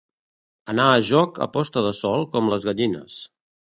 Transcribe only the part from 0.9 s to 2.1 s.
a joc a posta de